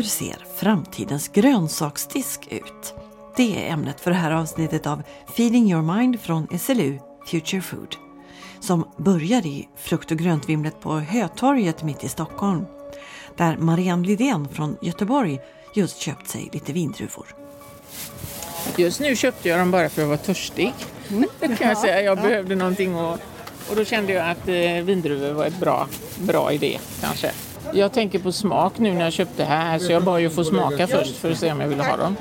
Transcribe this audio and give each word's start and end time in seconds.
Hur 0.00 0.04
ser 0.04 0.36
framtidens 0.56 1.28
grönsaksdisk 1.28 2.48
ut? 2.50 2.94
Det 3.36 3.66
är 3.66 3.72
ämnet 3.72 4.00
för 4.00 4.10
det 4.10 4.16
här 4.16 4.30
avsnittet 4.30 4.86
av 4.86 5.02
Feeding 5.36 5.72
your 5.72 5.96
mind 5.96 6.20
från 6.20 6.58
SLU 6.58 6.98
Future 7.26 7.62
Food 7.62 7.96
som 8.60 8.88
börjar 8.96 9.46
i 9.46 9.68
frukt 9.76 10.10
och 10.10 10.18
gröntvimlet 10.18 10.80
på 10.80 10.98
Hötorget 10.98 11.82
mitt 11.82 12.04
i 12.04 12.08
Stockholm 12.08 12.64
där 13.36 13.56
Marianne 13.56 14.06
Lidén 14.06 14.48
från 14.48 14.76
Göteborg 14.82 15.40
just 15.74 15.98
köpt 15.98 16.28
sig 16.28 16.48
lite 16.52 16.72
vindruvor. 16.72 17.26
Just 18.76 19.00
nu 19.00 19.16
köpte 19.16 19.48
jag 19.48 19.58
dem 19.58 19.70
bara 19.70 19.88
för 19.88 20.02
att 20.02 20.08
vara 20.08 20.18
törstig. 20.18 20.74
Mm. 21.10 21.28
kan 21.40 21.68
jag 21.68 21.78
säga. 21.78 22.02
Jag 22.02 22.18
behövde 22.18 22.56
någonting 22.56 22.94
och, 22.94 23.18
och 23.70 23.76
då 23.76 23.84
kände 23.84 24.12
jag 24.12 24.30
att 24.30 24.48
eh, 24.48 24.84
vindruvor 24.84 25.32
var 25.32 25.46
ett 25.46 25.60
bra, 25.60 25.88
bra 26.18 26.52
idé 26.52 26.78
kanske. 27.00 27.32
Jag 27.72 27.92
tänker 27.92 28.18
på 28.18 28.32
smak 28.32 28.78
nu 28.78 28.92
när 28.92 29.04
jag 29.04 29.12
köpte 29.12 29.44
här 29.44 29.78
så 29.78 29.92
jag 29.92 30.04
bad 30.04 30.20
ju 30.20 30.30
få 30.30 30.44
smaka 30.44 30.86
först 30.86 31.16
för 31.16 31.30
att 31.30 31.38
se 31.38 31.52
om 31.52 31.60
jag 31.60 31.68
ville 31.68 31.82
ha 31.82 31.96
dem. 31.96 32.16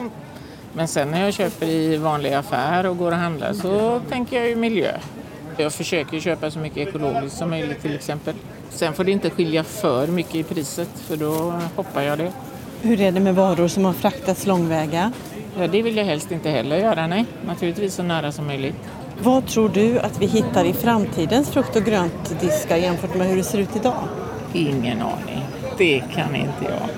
Men 0.74 0.88
sen 0.88 1.12
när 1.12 1.24
jag 1.24 1.34
köper 1.34 1.66
i 1.66 1.98
vanlig 1.98 2.34
affär 2.34 2.86
och 2.86 2.98
går 2.98 3.12
och 3.12 3.18
handlar 3.18 3.54
så 3.54 4.02
tänker 4.10 4.38
jag 4.38 4.50
ju 4.50 4.56
miljö. 4.56 4.92
Jag 5.58 5.74
försöker 5.74 6.20
köpa 6.20 6.52
så 6.52 6.60
mycket 6.60 6.88
ekologiskt 6.88 7.38
som 7.38 7.50
möjligt 7.50 7.82
till 7.82 7.96
exempel. 7.96 8.36
Sen 8.70 8.94
får 8.94 9.04
det 9.04 9.12
inte 9.12 9.30
skilja 9.30 9.64
för 9.64 10.08
mycket 10.08 10.36
i 10.36 10.44
priset 10.44 10.90
för 11.08 11.18
då 11.18 11.54
hoppar 11.76 12.02
jag 12.02 12.18
det. 12.18 12.32
Hur 12.82 13.02
är 13.02 13.12
det 13.12 13.20
med 13.20 13.36
varor 13.36 13.68
som 13.68 13.86
har 13.86 13.94
fraktats 13.94 14.46
långväga? 14.46 15.12
Ja, 15.60 15.68
det 15.68 15.82
vill 15.82 15.98
jag 15.98 16.06
helst 16.06 16.32
inte 16.32 16.50
heller 16.50 16.78
göra, 16.78 17.08
nej. 17.08 17.26
Naturligtvis 17.46 17.94
så 17.96 18.04
nära 18.04 18.32
som 18.32 18.48
möjligt. 18.48 18.76
Vad 19.24 19.48
tror 19.48 19.70
du 19.70 20.00
att 20.00 20.22
vi 20.22 20.26
hittar 20.26 20.66
i 20.66 20.74
framtidens 20.74 21.50
frukt 21.50 21.76
och 21.76 21.84
gröntdiskar 21.84 22.78
jämfört 22.78 23.16
med 23.16 23.28
hur 23.28 23.38
det 23.38 23.44
ser 23.44 23.58
ut 23.58 23.76
idag? 23.76 24.04
Ingen 24.54 25.02
aning. 25.02 25.44
Det 25.78 26.04
kan 26.14 26.36
inte 26.36 26.64
jag. 26.64 26.90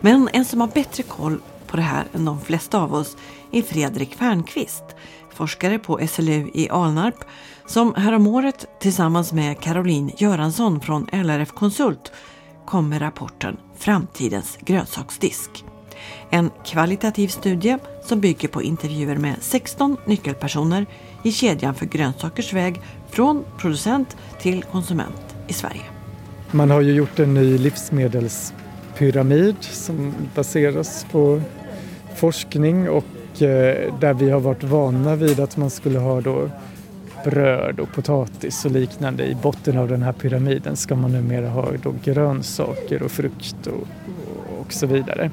Men 0.00 0.28
en 0.32 0.44
som 0.44 0.60
har 0.60 0.68
bättre 0.68 1.02
koll 1.02 1.40
på 1.66 1.76
det 1.76 1.82
här 1.82 2.04
än 2.12 2.24
de 2.24 2.40
flesta 2.40 2.80
av 2.80 2.94
oss 2.94 3.16
är 3.52 3.62
Fredrik 3.62 4.14
Fernqvist, 4.14 4.84
forskare 5.30 5.78
på 5.78 6.06
SLU 6.08 6.50
i 6.54 6.68
Alnarp 6.70 7.24
som 7.66 7.94
häromåret 7.94 8.66
tillsammans 8.80 9.32
med 9.32 9.60
Caroline 9.60 10.10
Göransson 10.16 10.80
från 10.80 11.06
LRF 11.12 11.52
Konsult 11.52 12.12
kom 12.66 12.88
med 12.88 13.00
rapporten 13.00 13.56
Framtidens 13.78 14.58
grönsaksdisk. 14.60 15.64
En 16.30 16.50
kvalitativ 16.64 17.28
studie 17.28 17.78
som 18.02 18.20
bygger 18.20 18.48
på 18.48 18.62
intervjuer 18.62 19.16
med 19.16 19.36
16 19.40 19.96
nyckelpersoner 20.06 20.86
i 21.22 21.32
kedjan 21.32 21.74
för 21.74 21.86
grönsakers 21.86 22.52
väg 22.52 22.80
från 23.10 23.44
producent 23.58 24.16
till 24.40 24.62
konsument 24.62 25.36
i 25.48 25.52
Sverige. 25.52 25.93
Man 26.54 26.70
har 26.70 26.80
ju 26.80 26.92
gjort 26.92 27.18
en 27.18 27.34
ny 27.34 27.58
livsmedelspyramid 27.58 29.56
som 29.60 30.14
baseras 30.34 31.06
på 31.10 31.40
forskning 32.16 32.88
och 32.88 33.42
eh, 33.42 33.94
där 34.00 34.14
vi 34.14 34.30
har 34.30 34.40
varit 34.40 34.62
vana 34.62 35.16
vid 35.16 35.40
att 35.40 35.56
man 35.56 35.70
skulle 35.70 35.98
ha 35.98 36.20
då 36.20 36.50
bröd 37.24 37.80
och 37.80 37.92
potatis 37.92 38.64
och 38.64 38.70
liknande. 38.70 39.26
I 39.26 39.34
botten 39.34 39.78
av 39.78 39.88
den 39.88 40.02
här 40.02 40.12
pyramiden 40.12 40.76
ska 40.76 40.96
man 40.96 41.12
numera 41.12 41.48
ha 41.48 41.72
då 41.82 41.94
grönsaker 42.04 43.02
och 43.02 43.10
frukt 43.10 43.66
och, 43.66 43.88
och 44.60 44.72
så 44.72 44.86
vidare. 44.86 45.30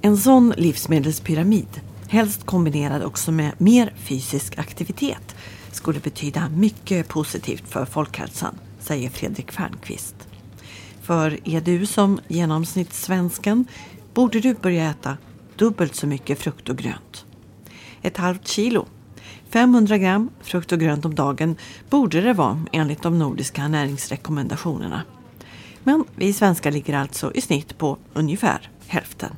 En 0.00 0.16
sån 0.16 0.54
livsmedelspyramid, 0.56 1.80
helst 2.08 2.46
kombinerad 2.46 3.02
också 3.02 3.32
med 3.32 3.52
mer 3.58 3.92
fysisk 3.96 4.58
aktivitet, 4.58 5.36
skulle 5.72 6.00
betyda 6.00 6.48
mycket 6.48 7.08
positivt 7.08 7.64
för 7.68 7.84
folkhälsan, 7.84 8.54
säger 8.80 9.10
Fredrik 9.10 9.52
Fernqvist. 9.52 10.28
För 11.02 11.48
är 11.48 11.60
du 11.60 11.86
som 11.86 12.20
genomsnittssvensken 12.28 13.64
borde 14.14 14.40
du 14.40 14.54
börja 14.54 14.90
äta 14.90 15.16
dubbelt 15.56 15.94
så 15.94 16.06
mycket 16.06 16.38
frukt 16.38 16.68
och 16.68 16.76
grönt. 16.76 17.26
Ett 18.02 18.16
halvt 18.16 18.48
kilo, 18.48 18.86
500 19.50 19.98
gram 19.98 20.30
frukt 20.40 20.72
och 20.72 20.80
grönt 20.80 21.04
om 21.04 21.14
dagen 21.14 21.56
borde 21.90 22.20
det 22.20 22.32
vara 22.32 22.64
enligt 22.72 23.02
de 23.02 23.18
nordiska 23.18 23.68
näringsrekommendationerna. 23.68 25.02
Men 25.84 26.04
vi 26.16 26.32
svenskar 26.32 26.70
ligger 26.70 26.94
alltså 26.94 27.32
i 27.34 27.40
snitt 27.40 27.78
på 27.78 27.98
ungefär 28.12 28.70
hälften. 28.86 29.36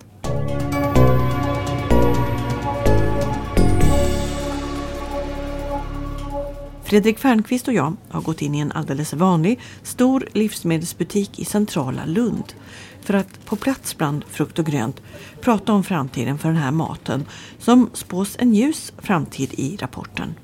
Fredrik 6.94 7.18
Fernqvist 7.18 7.68
och 7.68 7.74
jag 7.74 7.96
har 8.08 8.20
gått 8.20 8.42
in 8.42 8.54
i 8.54 8.58
en 8.58 8.72
alldeles 8.72 9.12
vanlig 9.12 9.60
stor 9.82 10.28
livsmedelsbutik 10.32 11.38
i 11.38 11.44
centrala 11.44 12.04
Lund 12.04 12.54
för 13.00 13.14
att 13.14 13.44
på 13.44 13.56
plats 13.56 13.98
bland 13.98 14.24
frukt 14.28 14.58
och 14.58 14.66
grönt 14.66 15.00
prata 15.40 15.72
om 15.72 15.84
framtiden 15.84 16.38
för 16.38 16.48
den 16.48 16.58
här 16.58 16.70
maten 16.70 17.24
som 17.58 17.90
spås 17.92 18.36
en 18.38 18.54
ljus 18.54 18.92
framtid 18.98 19.54
i 19.54 19.76
rapporten. 19.76 20.34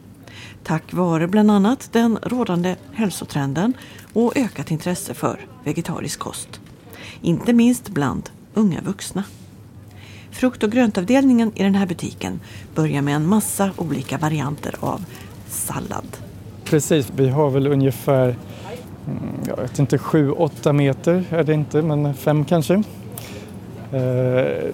Tack 0.65 0.93
vare 0.93 1.29
bland 1.29 1.51
annat 1.51 1.89
den 1.93 2.19
rådande 2.23 2.77
hälsotrenden 2.93 3.75
och 4.13 4.37
ökat 4.37 4.71
intresse 4.71 5.15
för 5.15 5.47
vegetarisk 5.65 6.19
kost. 6.19 6.61
Inte 7.21 7.53
minst 7.53 7.89
bland 7.89 8.31
unga 8.55 8.81
vuxna. 8.81 9.25
Frukt 10.31 10.63
och 10.63 10.73
gröntavdelningen 10.73 11.53
i 11.55 11.63
den 11.63 11.75
här 11.75 11.87
butiken 11.87 12.41
börjar 12.75 13.03
med 13.03 13.17
en 13.17 13.27
massa 13.27 13.71
olika 13.77 14.19
varianter 14.19 14.75
av 14.81 15.05
sallad. 15.49 16.30
Precis, 16.71 17.13
vi 17.17 17.29
har 17.29 17.51
väl 17.51 17.67
ungefär 17.67 18.37
mm, 19.07 19.41
jag 19.47 19.57
vet 19.57 19.79
inte, 19.79 19.97
7-8 19.97 20.73
meter 20.73 21.25
är 21.31 21.45
det 21.45 21.55
inte, 21.55 21.83
men 21.83 22.15
fem 22.15 22.45
kanske. 22.45 22.75
Eh, 22.75 22.83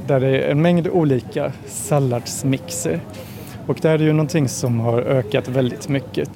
där 0.07 0.21
det 0.21 0.27
är 0.27 0.51
en 0.51 0.63
mängd 0.63 0.89
olika 0.89 1.53
salladsmixer. 1.67 3.01
Och 3.67 3.79
det 3.83 3.89
här 3.89 3.99
är 3.99 4.03
ju 4.03 4.13
någonting 4.13 4.49
som 4.49 4.81
har 4.81 5.03
ökat 5.03 5.49
väldigt 5.49 5.89
mycket. 5.89 6.31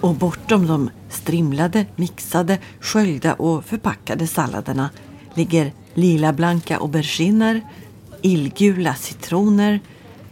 Och 0.00 0.14
bortom 0.14 0.66
de 0.66 0.90
strimlade, 1.08 1.86
mixade, 1.96 2.58
sköljda 2.80 3.34
och 3.34 3.64
förpackade 3.64 4.26
salladerna 4.26 4.90
ligger 5.34 5.72
lila 5.94 6.32
blanka 6.32 6.76
auberginer, 6.76 7.60
illgula 8.20 8.94
citroner, 8.94 9.80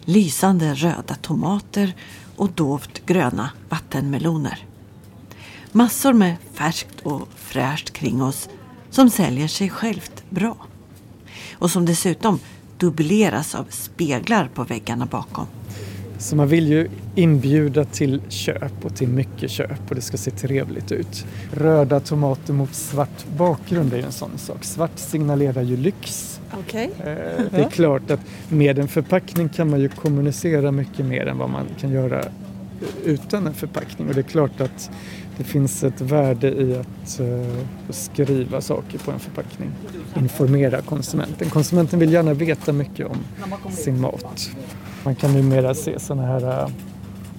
lysande 0.05 0.75
röda 0.75 1.15
tomater 1.15 1.95
och 2.41 2.53
dovt 2.53 3.07
gröna 3.07 3.51
vattenmeloner. 3.69 4.67
Massor 5.73 6.13
med 6.13 6.37
färskt 6.55 7.01
och 7.03 7.29
fräscht 7.37 7.91
kring 7.91 8.23
oss 8.23 8.49
som 8.91 9.11
säljer 9.11 9.49
sig 9.49 9.71
självt 9.71 10.31
bra. 10.31 10.57
Och 11.53 11.71
som 11.71 11.87
dessutom 11.87 12.39
dubbleras 12.79 13.55
av 13.55 13.67
speglar 13.71 14.51
på 14.55 14.65
väggarna 14.65 15.07
bakom. 15.07 15.47
Så 16.21 16.37
man 16.37 16.49
vill 16.49 16.69
ju 16.69 16.89
inbjuda 17.15 17.85
till 17.85 18.21
köp 18.29 18.85
och 18.85 18.97
till 18.97 19.09
mycket 19.09 19.51
köp 19.51 19.89
och 19.89 19.95
det 19.95 20.01
ska 20.01 20.17
se 20.17 20.31
trevligt 20.31 20.93
ut. 20.93 21.27
Röda 21.53 22.01
tomater 22.01 22.53
mot 22.53 22.75
svart 22.75 23.27
bakgrund 23.37 23.93
är 23.93 23.97
ju 23.97 24.03
en 24.03 24.13
sån 24.13 24.39
sak. 24.39 24.65
Svart 24.65 24.99
signalerar 24.99 25.63
ju 25.63 25.77
lyx. 25.77 26.41
Okay. 26.61 26.85
Eh, 26.85 27.43
det 27.51 27.63
är 27.63 27.71
klart 27.71 28.11
att 28.11 28.21
med 28.49 28.79
en 28.79 28.89
förpackning 28.89 29.49
kan 29.49 29.71
man 29.71 29.81
ju 29.81 29.89
kommunicera 29.89 30.73
mycket 30.73 31.07
mer 31.07 31.27
än 31.27 31.39
vad 31.39 31.51
man 31.51 31.67
kan 31.81 31.91
göra 31.91 32.25
utan 33.05 33.47
en 33.47 33.55
förpackning 33.55 34.09
och 34.09 34.15
det 34.15 34.21
är 34.21 34.31
klart 34.31 34.61
att 34.61 34.91
det 35.37 35.45
finns 35.45 35.85
ett 35.85 36.01
värde 36.01 36.49
i 36.49 36.77
att 36.77 37.21
uh, 37.21 37.65
skriva 37.91 38.61
saker 38.61 38.99
på 38.99 39.11
en 39.11 39.19
förpackning. 39.19 39.71
Informera 40.17 40.81
konsumenten. 40.81 41.51
Konsumenten 41.51 41.99
vill 41.99 42.13
gärna 42.13 42.35
veta 42.35 42.73
mycket 42.73 43.07
om 43.07 43.17
sin 43.71 44.01
mat. 44.01 44.51
Man 45.05 45.15
kan 45.15 45.33
numera 45.33 45.75
se 45.75 45.99
sådana 45.99 46.27
här 46.27 46.63
äh, 46.63 46.69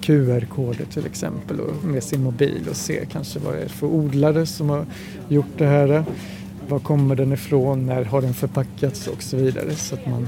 QR-koder 0.00 0.84
till 0.84 1.06
exempel 1.06 1.60
och 1.60 1.84
med 1.84 2.02
sin 2.02 2.22
mobil 2.22 2.66
och 2.70 2.76
se 2.76 3.06
kanske 3.12 3.38
vad 3.38 3.54
det 3.54 3.62
är 3.62 3.68
för 3.68 3.86
odlare 3.86 4.46
som 4.46 4.70
har 4.70 4.86
gjort 5.28 5.58
det 5.58 5.66
här. 5.66 6.04
Var 6.68 6.78
kommer 6.78 7.16
den 7.16 7.32
ifrån? 7.32 7.86
När 7.86 8.04
har 8.04 8.22
den 8.22 8.34
förpackats? 8.34 9.06
Och 9.06 9.22
så 9.22 9.36
vidare 9.36 9.74
så 9.74 9.94
att 9.94 10.06
man 10.06 10.26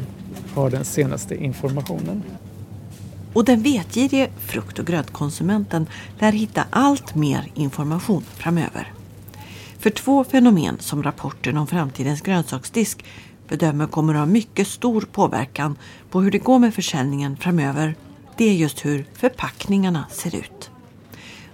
har 0.55 0.70
den 0.70 0.85
senaste 0.85 1.37
informationen. 1.37 2.23
Och 3.32 3.44
den 3.44 3.62
vetgirige 3.62 4.31
frukt 4.38 4.79
och 4.79 4.87
grönkonsumenten 4.87 5.87
lär 6.19 6.32
hitta 6.32 6.64
allt 6.70 7.14
mer 7.14 7.50
information 7.55 8.25
framöver. 8.37 8.93
För 9.79 9.91
två 9.91 10.25
fenomen 10.25 10.76
som 10.81 11.03
rapporten 11.03 11.56
om 11.56 11.67
framtidens 11.67 12.20
grönsaksdisk 12.20 13.05
bedömer 13.49 13.87
kommer 13.87 14.14
att 14.14 14.19
ha 14.19 14.26
mycket 14.26 14.67
stor 14.67 15.08
påverkan 15.12 15.76
på 16.11 16.20
hur 16.20 16.31
det 16.31 16.38
går 16.38 16.58
med 16.58 16.75
försäljningen 16.75 17.37
framöver, 17.37 17.94
det 18.37 18.44
är 18.44 18.55
just 18.55 18.85
hur 18.85 19.05
förpackningarna 19.14 20.05
ser 20.11 20.37
ut. 20.37 20.70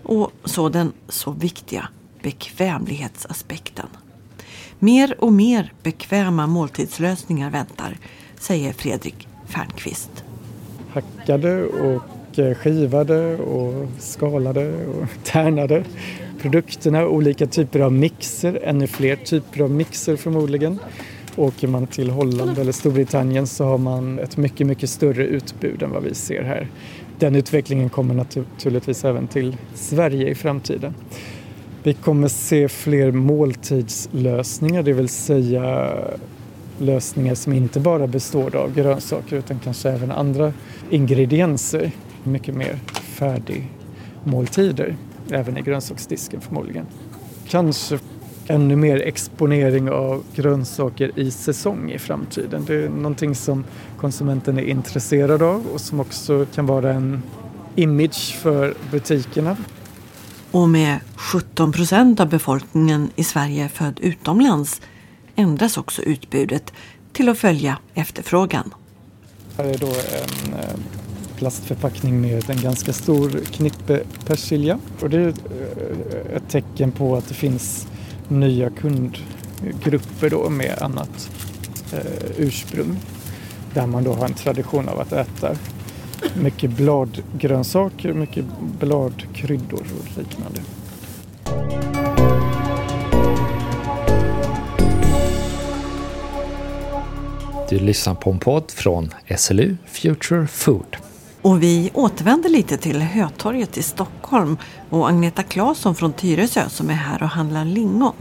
Och 0.03 0.33
så 0.45 0.69
den 0.69 0.93
så 1.09 1.31
viktiga 1.31 1.89
bekvämlighetsaspekten. 2.23 3.87
Mer 4.79 5.25
och 5.25 5.33
mer 5.33 5.73
bekväma 5.83 6.47
måltidslösningar 6.47 7.51
väntar, 7.51 7.97
säger 8.39 8.73
Fredrik 8.73 9.29
Fernqvist 9.47 10.25
hackade 10.93 11.65
och 11.65 12.39
eh, 12.39 12.55
skivade 12.55 13.37
och 13.37 13.89
skalade 13.99 14.87
och 14.87 15.07
tärnade 15.25 15.85
produkterna, 16.41 17.07
olika 17.07 17.47
typer 17.47 17.81
av 17.81 17.93
mixer, 17.93 18.61
ännu 18.65 18.87
fler 18.87 19.17
typer 19.17 19.61
av 19.61 19.71
mixer 19.71 20.17
förmodligen. 20.17 20.79
Åker 21.41 21.69
man 21.69 21.87
till 21.87 22.11
Holland 22.11 22.59
eller 22.59 22.73
Storbritannien 22.73 23.47
så 23.47 23.65
har 23.65 23.79
man 23.79 24.19
ett 24.19 24.37
mycket, 24.37 24.67
mycket 24.67 24.91
större 24.91 25.25
utbud 25.25 25.83
än 25.83 25.91
vad 25.91 26.03
vi 26.03 26.15
ser 26.15 26.43
här. 26.43 26.69
Den 27.19 27.37
utvecklingen 27.37 27.89
kommer 27.89 28.15
naturligtvis 28.15 29.05
även 29.05 29.29
till 29.29 29.57
Sverige 29.75 30.29
i 30.29 30.35
framtiden. 30.35 30.95
Vi 31.83 31.95
kommer 31.95 32.29
se 32.29 32.69
fler 32.69 33.13
måltidslösningar, 33.13 34.83
det 34.83 34.93
vill 34.93 35.09
säga 35.09 35.93
lösningar 36.79 37.35
som 37.35 37.53
inte 37.53 37.81
bara 37.81 38.07
består 38.07 38.57
av 38.57 38.75
grönsaker 38.75 39.37
utan 39.37 39.59
kanske 39.59 39.91
även 39.91 40.11
andra 40.11 40.53
ingredienser. 40.91 41.91
Mycket 42.25 42.55
mer 42.55 42.79
färdigmåltider, 42.93 44.97
även 45.31 45.59
i 45.59 45.63
grönsaksdisken 45.63 46.41
förmodligen. 46.41 46.87
Kanske 47.49 47.99
ännu 48.51 48.77
mer 48.77 48.97
exponering 48.97 49.91
av 49.91 50.25
grönsaker 50.35 51.19
i 51.19 51.31
säsong 51.31 51.91
i 51.91 51.99
framtiden. 51.99 52.65
Det 52.67 52.75
är 52.75 52.89
någonting 52.89 53.35
som 53.35 53.65
konsumenten 53.99 54.59
är 54.59 54.63
intresserad 54.63 55.43
av 55.43 55.67
och 55.67 55.81
som 55.81 56.01
också 56.01 56.47
kan 56.55 56.67
vara 56.67 56.93
en 56.93 57.23
image 57.77 58.35
för 58.43 58.75
butikerna. 58.91 59.57
Och 60.51 60.69
med 60.69 60.99
17 61.17 61.73
procent 61.73 62.21
av 62.21 62.29
befolkningen 62.29 63.11
i 63.17 63.25
Sverige 63.25 63.69
född 63.69 64.01
utomlands 64.03 64.81
ändras 65.37 65.79
också 65.79 66.03
utbudet 66.03 66.73
till 67.13 67.29
att 67.29 67.39
följa 67.39 67.79
efterfrågan. 67.95 68.75
Här 69.57 69.65
är 69.65 69.79
då 69.79 69.87
en 69.87 70.55
eh, 70.55 70.81
plastförpackning 71.37 72.21
med 72.21 72.51
en 72.51 72.61
ganska 72.61 72.93
stor 72.93 73.31
knippe 73.53 74.01
persilja. 74.27 74.79
Och 75.01 75.11
det 75.11 75.19
är 75.19 75.29
eh, 75.29 76.37
ett 76.37 76.49
tecken 76.49 76.93
på 76.93 77.17
att 77.17 77.29
det 77.29 77.35
finns 77.35 77.87
nya 78.31 78.71
kundgrupper 78.71 80.31
då 80.31 80.49
med 80.51 80.79
annat 80.81 81.31
eh, 81.93 82.31
ursprung. 82.37 82.97
Där 83.75 83.87
man 83.87 84.05
då 84.05 84.13
har 84.13 84.25
en 84.25 84.35
tradition 84.35 84.89
av 84.89 85.01
att 85.01 85.13
äta 85.13 85.57
mycket 86.35 86.71
bladgrönsaker, 86.71 88.13
mycket 88.13 88.45
bladkryddor 88.81 89.87
och 90.01 90.19
liknande. 90.19 90.61
Du 97.69 97.79
lyssnar 97.79 98.15
på 98.15 98.31
en 98.31 98.39
podd 98.39 98.71
från 98.71 99.11
SLU 99.37 99.77
Future 99.87 100.47
Food. 100.47 100.97
Och 101.43 101.63
vi 101.63 101.91
återvänder 101.95 102.49
lite 102.49 102.77
till 102.77 103.03
Hötorget 103.03 103.79
i 103.79 103.83
Stockholm 103.83 104.59
och 104.91 105.09
Agneta 105.09 105.43
Claesson 105.43 105.95
från 105.95 106.13
Tyresö 106.13 106.69
som 106.69 106.91
är 106.91 106.95
här 106.95 107.23
och 107.23 107.29
handlar 107.29 107.65
lingon. 107.65 108.15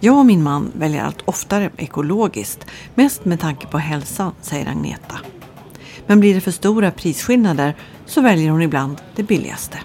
Jag 0.00 0.18
och 0.18 0.26
min 0.26 0.42
man 0.42 0.72
väljer 0.74 1.02
allt 1.02 1.22
oftare 1.24 1.70
ekologiskt, 1.76 2.66
mest 2.94 3.24
med 3.24 3.40
tanke 3.40 3.66
på 3.66 3.78
hälsan, 3.78 4.32
säger 4.40 4.66
Agneta. 4.66 5.18
Men 6.06 6.20
blir 6.20 6.34
det 6.34 6.40
för 6.40 6.50
stora 6.50 6.90
prisskillnader 6.90 7.76
så 8.06 8.20
väljer 8.20 8.50
hon 8.50 8.62
ibland 8.62 8.96
det 9.16 9.22
billigaste. 9.22 9.78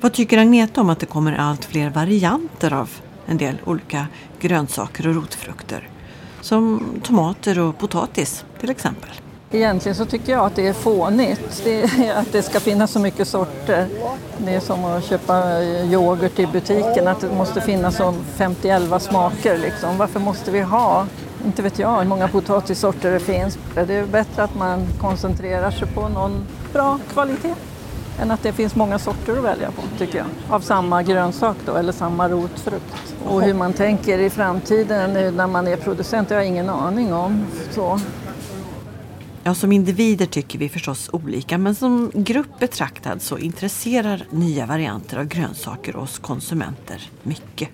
Vad 0.00 0.12
tycker 0.12 0.38
Agneta 0.38 0.80
om 0.80 0.90
att 0.90 1.00
det 1.00 1.06
kommer 1.06 1.32
allt 1.32 1.64
fler 1.64 1.90
varianter 1.90 2.72
av 2.72 2.90
en 3.26 3.36
del 3.36 3.60
olika 3.64 4.06
grönsaker 4.40 5.06
och 5.06 5.14
rotfrukter? 5.14 5.88
Som 6.40 6.82
tomater 7.02 7.58
och 7.58 7.78
potatis 7.78 8.44
till 8.60 8.70
exempel. 8.70 9.10
Egentligen 9.50 9.96
så 9.96 10.04
tycker 10.04 10.32
jag 10.32 10.46
att 10.46 10.56
det 10.56 10.66
är 10.66 10.72
fånigt, 10.72 11.62
det 11.64 11.82
är 11.82 12.14
att 12.14 12.32
det 12.32 12.42
ska 12.42 12.60
finnas 12.60 12.90
så 12.90 12.98
mycket 12.98 13.28
sorter. 13.28 13.86
Det 14.38 14.54
är 14.54 14.60
som 14.60 14.84
att 14.84 15.04
köpa 15.04 15.62
yoghurt 15.62 16.38
i 16.38 16.46
butiken, 16.46 17.08
att 17.08 17.20
det 17.20 17.32
måste 17.32 17.60
finnas 17.60 17.96
som 17.96 18.14
50 18.36 19.00
smaker. 19.00 19.58
Liksom. 19.58 19.98
Varför 19.98 20.20
måste 20.20 20.50
vi 20.50 20.60
ha, 20.60 21.06
inte 21.44 21.62
vet 21.62 21.78
jag, 21.78 21.98
hur 21.98 22.04
många 22.04 22.28
potatissorter 22.28 23.10
det 23.10 23.20
finns. 23.20 23.58
Det 23.74 23.94
är 23.94 24.06
bättre 24.06 24.42
att 24.42 24.54
man 24.54 24.86
koncentrerar 25.00 25.70
sig 25.70 25.88
på 25.88 26.08
någon 26.08 26.46
bra 26.72 26.98
kvalitet 27.12 27.54
än 28.20 28.30
att 28.30 28.42
det 28.42 28.52
finns 28.52 28.74
många 28.74 28.98
sorter 28.98 29.32
att 29.32 29.44
välja 29.44 29.70
på, 29.70 29.82
tycker 29.98 30.18
jag. 30.18 30.26
Av 30.50 30.60
samma 30.60 31.02
grönsak 31.02 31.56
då, 31.66 31.74
eller 31.74 31.92
samma 31.92 32.28
rotfrukt. 32.28 33.14
Och 33.28 33.42
hur 33.42 33.54
man 33.54 33.72
tänker 33.72 34.18
i 34.18 34.30
framtiden 34.30 35.36
när 35.36 35.46
man 35.46 35.68
är 35.68 35.76
producent, 35.76 36.28
det 36.28 36.34
har 36.34 36.42
jag 36.42 36.48
ingen 36.48 36.70
aning 36.70 37.12
om. 37.12 37.46
Så. 37.70 38.00
Ja, 39.48 39.54
som 39.54 39.72
individer 39.72 40.26
tycker 40.26 40.58
vi 40.58 40.68
förstås 40.68 41.10
olika 41.12 41.58
men 41.58 41.74
som 41.74 42.10
grupp 42.14 42.58
betraktad 42.58 43.22
så 43.22 43.38
intresserar 43.38 44.26
nya 44.30 44.66
varianter 44.66 45.16
av 45.16 45.24
grönsaker 45.24 45.96
oss 45.96 46.18
konsumenter 46.18 47.10
mycket. 47.22 47.68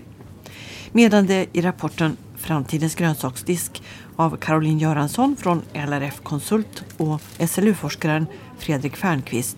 Medan 0.92 1.26
det 1.26 1.46
i 1.52 1.62
rapporten 1.62 2.16
Framtidens 2.36 2.94
grönsaksdisk 2.94 3.82
av 4.16 4.36
Caroline 4.36 4.78
Göransson 4.78 5.36
från 5.36 5.62
LRF 5.72 6.20
Konsult 6.22 6.84
och 6.96 7.20
SLU-forskaren 7.48 8.26
Fredrik 8.58 8.96
Fernqvist 8.96 9.56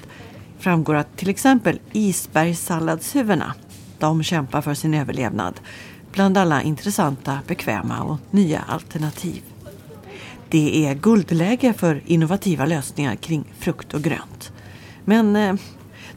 framgår 0.59 0.95
att 0.95 1.17
till 1.17 1.31
exempel 1.31 1.81
isbergssalladshuvudena, 1.93 3.55
de 3.99 4.23
kämpar 4.23 4.63
för 4.63 4.75
sin 4.75 4.95
överlevnad 4.95 5.61
bland 6.13 6.39
alla 6.39 6.63
intressanta, 6.63 7.39
bekväma 7.47 8.03
och 8.03 8.19
nya 8.31 8.61
alternativ. 8.69 9.43
Det 10.49 10.87
är 10.87 10.95
guldläge 10.95 11.73
för 11.73 12.03
innovativa 12.07 12.67
lösningar 12.67 13.15
kring 13.15 13.45
frukt 13.59 13.95
och 13.95 14.03
grönt. 14.03 14.53
Men 15.05 15.37
eh, 15.37 15.55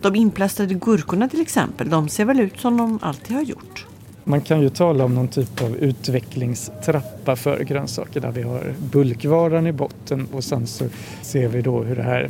de 0.01 0.15
inplastade 0.15 0.73
gurkorna 0.73 1.29
till 1.29 1.41
exempel, 1.41 1.89
de 1.89 2.09
ser 2.09 2.25
väl 2.25 2.39
ut 2.39 2.59
som 2.59 2.77
de 2.77 2.99
alltid 3.01 3.35
har 3.35 3.43
gjort. 3.43 3.85
Man 4.23 4.41
kan 4.41 4.61
ju 4.61 4.69
tala 4.69 5.05
om 5.05 5.15
någon 5.15 5.27
typ 5.27 5.61
av 5.61 5.75
utvecklingstrappa 5.75 7.35
för 7.35 7.63
grönsaker 7.63 8.19
där 8.19 8.31
vi 8.31 8.41
har 8.41 8.73
bulkvaran 8.91 9.67
i 9.67 9.71
botten 9.71 10.27
och 10.31 10.43
sen 10.43 10.67
så 10.67 10.85
ser 11.21 11.47
vi 11.47 11.61
då 11.61 11.83
hur 11.83 11.95
det 11.95 12.03
här 12.03 12.29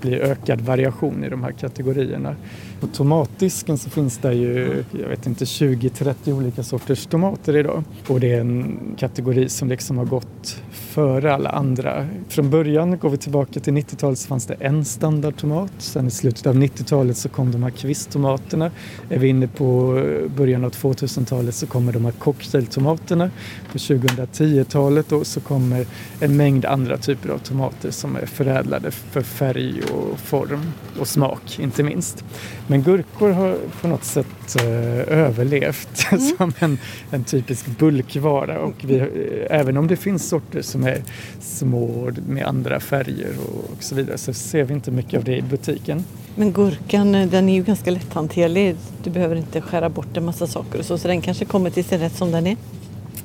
blir 0.00 0.20
ökad 0.20 0.60
variation 0.60 1.24
i 1.24 1.28
de 1.28 1.42
här 1.42 1.52
kategorierna. 1.52 2.36
På 2.82 2.88
tomatdisken 2.88 3.78
så 3.78 3.90
finns 3.90 4.18
det 4.18 4.34
ju, 4.34 4.84
jag 5.00 5.08
vet 5.08 5.26
inte, 5.26 5.44
20-30 5.44 6.32
olika 6.32 6.62
sorters 6.62 7.06
tomater 7.06 7.56
idag. 7.56 7.84
Och 8.06 8.20
det 8.20 8.32
är 8.32 8.40
en 8.40 8.78
kategori 8.98 9.48
som 9.48 9.68
liksom 9.68 9.98
har 9.98 10.04
gått 10.04 10.62
före 10.70 11.34
alla 11.34 11.50
andra. 11.50 12.06
Från 12.28 12.50
början, 12.50 12.98
går 12.98 13.10
vi 13.10 13.16
tillbaka 13.16 13.60
till 13.60 13.72
90-talet, 13.72 14.18
så 14.18 14.28
fanns 14.28 14.46
det 14.46 14.54
en 14.54 14.84
standardtomat. 14.84 15.72
Sen 15.78 16.06
i 16.06 16.10
slutet 16.10 16.46
av 16.46 16.54
90-talet 16.54 17.16
så 17.16 17.28
kom 17.28 17.52
de 17.52 17.62
här 17.62 17.70
kvisttomaterna. 17.70 18.70
Är 19.10 19.18
vi 19.18 19.28
inne 19.28 19.48
på 19.48 19.92
början 20.36 20.64
av 20.64 20.70
2000-talet 20.70 21.54
så 21.54 21.66
kommer 21.66 21.92
de 21.92 22.04
här 22.04 22.12
cocktailtomaterna. 22.12 23.30
På 23.72 23.78
2010-talet 23.78 25.08
då 25.08 25.24
så 25.24 25.40
kommer 25.40 25.86
en 26.20 26.36
mängd 26.36 26.64
andra 26.64 26.96
typer 26.96 27.28
av 27.28 27.38
tomater 27.38 27.90
som 27.90 28.16
är 28.16 28.26
förädlade 28.26 28.90
för 28.90 29.22
färg 29.22 29.82
och 29.82 30.18
form 30.18 30.72
och 31.00 31.08
smak 31.08 31.58
inte 31.58 31.82
minst. 31.82 32.24
Men 32.72 32.82
gurkor 32.82 33.30
har 33.30 33.58
på 33.80 33.88
något 33.88 34.04
sätt 34.04 34.56
eh, 34.60 35.18
överlevt 35.18 36.06
mm. 36.12 36.20
som 36.38 36.52
en, 36.58 36.78
en 37.10 37.24
typisk 37.24 37.66
bulkvara 37.66 38.58
och 38.58 38.74
vi, 38.82 38.96
eh, 38.96 39.06
även 39.50 39.76
om 39.76 39.86
det 39.86 39.96
finns 39.96 40.28
sorter 40.28 40.62
som 40.62 40.84
är 40.84 41.02
små 41.40 42.10
med 42.28 42.46
andra 42.46 42.80
färger 42.80 43.32
och, 43.46 43.70
och 43.72 43.82
så 43.82 43.94
vidare 43.94 44.18
så 44.18 44.32
ser 44.32 44.64
vi 44.64 44.74
inte 44.74 44.90
mycket 44.90 45.18
av 45.18 45.24
det 45.24 45.36
i 45.36 45.42
butiken. 45.42 46.04
Men 46.34 46.52
gurkan 46.52 47.14
eh, 47.14 47.28
den 47.28 47.48
är 47.48 47.54
ju 47.54 47.62
ganska 47.62 47.90
lätthanterlig. 47.90 48.76
Du 49.04 49.10
behöver 49.10 49.36
inte 49.36 49.60
skära 49.60 49.88
bort 49.88 50.16
en 50.16 50.24
massa 50.24 50.46
saker 50.46 50.78
och 50.78 50.84
så, 50.84 50.98
så 50.98 51.08
den 51.08 51.20
kanske 51.20 51.44
kommer 51.44 51.70
till 51.70 51.84
sin 51.84 51.98
rätt 51.98 52.16
som 52.16 52.32
den 52.32 52.46
är. 52.46 52.56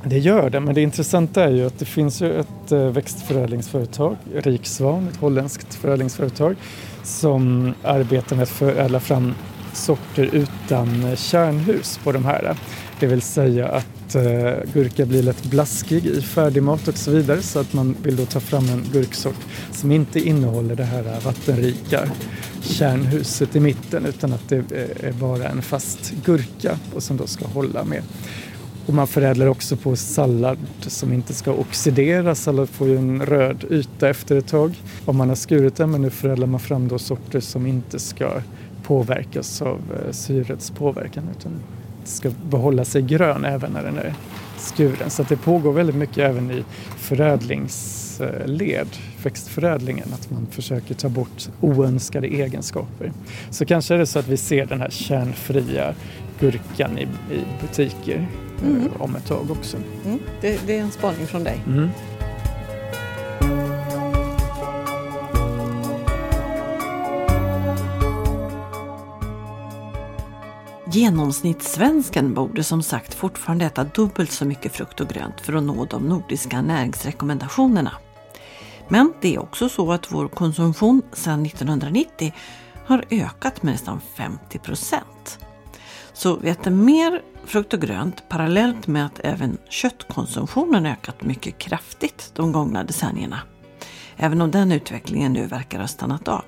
Det 0.04 0.20
gör 0.20 0.50
det, 0.50 0.60
men 0.60 0.76
det 0.76 0.82
intressanta 0.82 1.44
är 1.44 1.52
ju 1.52 1.66
att 1.68 1.80
det 1.80 1.86
finns 1.86 2.22
ju 2.22 2.40
ett 2.40 2.72
eh, 2.72 2.80
växtförädlingsföretag, 2.80 4.16
Riksvan, 4.34 5.08
ett 5.08 5.18
holländskt 5.18 5.76
förädlingsföretag 5.76 6.56
som 7.08 7.74
arbetar 7.84 8.36
med 8.36 8.44
att 8.44 8.50
förädla 8.50 9.00
fram 9.00 9.34
sorter 9.74 10.30
utan 10.34 11.16
kärnhus 11.16 12.00
på 12.04 12.12
de 12.12 12.26
här. 12.26 12.56
Det 13.00 13.08
vill 13.08 13.22
säga 13.22 13.68
att 13.68 14.16
eh, 14.16 14.24
gurka 14.74 15.06
blir 15.06 15.24
lätt 15.24 15.44
blaskig 15.44 16.06
i 16.06 16.22
färdigmat 16.22 16.88
och 16.88 16.98
så 16.98 17.12
vidare 17.12 17.42
så 17.42 17.60
att 17.60 17.74
man 17.74 17.96
vill 18.04 18.16
då 18.16 18.26
ta 18.26 18.40
fram 18.40 18.70
en 18.70 18.86
gurksort 18.94 19.46
som 19.72 19.92
inte 19.92 20.20
innehåller 20.20 20.76
det 20.76 20.84
här 20.84 21.04
vattenrika 21.26 22.10
kärnhuset 22.62 23.56
i 23.56 23.60
mitten 23.60 24.06
utan 24.06 24.34
att 24.34 24.50
det 24.50 24.58
eh, 24.58 25.10
är 25.10 25.14
bara 25.14 25.48
en 25.48 25.62
fast 25.62 26.14
gurka 26.26 26.80
och 26.96 27.04
som 27.04 27.18
då 27.18 27.28
ska 27.28 27.48
hålla 27.48 27.84
med. 27.84 28.04
Och 28.88 28.94
man 28.94 29.08
förädlar 29.08 29.48
också 29.48 29.76
på 29.76 29.96
sallad 29.96 30.58
som 30.82 31.14
inte 31.14 31.34
ska 31.34 31.52
oxidera. 31.52 32.36
Sallad 32.36 32.70
får 32.70 32.88
ju 32.88 32.98
en 32.98 33.26
röd 33.26 33.66
yta 33.70 34.10
efter 34.10 34.36
ett 34.36 34.48
tag 34.48 34.82
om 35.06 35.18
man 35.18 35.30
har 35.30 35.36
skurit 35.36 35.76
den 35.76 35.92
men 35.92 36.02
nu 36.02 36.10
förädlar 36.10 36.48
man 36.48 36.60
fram 36.60 36.88
då 36.88 37.00
sorter 37.00 37.40
som 37.40 37.66
inte 37.66 38.00
ska 38.00 38.42
påverkas 38.84 39.62
av 39.62 39.80
eh, 39.94 40.12
syrets 40.12 40.72
påverkan 40.72 41.24
utan 41.40 41.52
ska 42.04 42.32
behålla 42.50 42.86
sig 42.86 43.02
grön 43.02 43.46
även 43.46 43.72
när 43.72 43.84
den 43.84 43.98
är 43.98 44.14
skuren. 44.58 45.10
Så 45.10 45.24
det 45.24 45.38
pågår 45.38 45.74
väldigt 45.74 45.96
mycket 45.96 46.18
även 46.18 46.52
i 46.52 46.64
förädlings 46.98 48.07
förädlingsled, 48.18 48.88
växtförädlingen, 49.24 50.14
att 50.14 50.32
man 50.32 50.48
försöker 50.52 50.96
ta 50.96 51.10
bort 51.10 51.50
oönskade 51.62 52.28
egenskaper. 52.28 53.12
Så 53.50 53.66
kanske 53.66 53.94
är 53.94 53.98
det 53.98 54.06
så 54.06 54.20
att 54.20 54.28
vi 54.28 54.38
ser 54.38 54.66
den 54.66 54.82
här 54.82 54.90
kärnfria 54.90 55.96
gurkan 56.40 56.98
i, 56.98 57.04
i 57.34 57.42
butiker 57.62 58.28
mm. 58.64 58.82
Eh, 58.82 59.02
om 59.02 59.16
ett 59.16 59.26
tag 59.26 59.52
också. 59.52 59.78
Mm. 60.06 60.20
Det, 60.42 60.60
det, 60.68 60.78
är 60.78 60.82
en 60.82 60.92
spaning 60.92 61.28
från 61.28 61.44
dig. 61.44 61.60
Mm. 61.68 61.90
Genomsnittssvensken 70.92 72.34
borde 72.34 72.64
som 72.64 72.84
sagt 72.84 73.14
fortfarande 73.14 73.66
äta 73.66 73.84
dubbelt 73.84 74.32
så 74.32 74.46
mycket 74.46 74.72
frukt 74.72 75.02
och 75.02 75.08
grönt 75.08 75.42
för 75.42 75.54
att 75.54 75.64
nå 75.64 75.86
de 75.86 76.04
nordiska 76.04 76.62
näringsrekommendationerna. 76.62 77.92
Men 78.90 79.14
det 79.22 79.36
är 79.36 79.40
också 79.40 79.70
så 79.70 79.92
att 79.92 80.12
vår 80.12 80.28
konsumtion 80.28 81.02
sedan 81.14 81.46
1990 81.46 82.34
har 82.86 83.06
ökat 83.10 83.64
med 83.64 83.72
nästan 83.72 84.02
50 84.16 84.60
procent. 84.60 85.40
Så 86.14 86.36
vi 86.36 86.50
äter 86.50 86.72
mer 86.72 87.22
frukt 87.46 87.74
och 87.74 87.82
grönt 87.82 88.30
parallellt 88.30 88.88
med 88.88 89.06
att 89.06 89.20
även 89.24 89.58
köttkonsumtionen 89.70 90.86
ökat 90.86 91.24
mycket 91.24 91.58
kraftigt 91.58 92.32
de 92.36 92.52
gångna 92.52 92.84
decennierna. 92.84 93.40
Även 94.18 94.42
om 94.42 94.52
den 94.52 94.72
utvecklingen 94.72 95.34
nu 95.34 95.46
verkar 95.46 95.80
ha 95.80 95.88
stannat 95.88 96.28
av. 96.28 96.44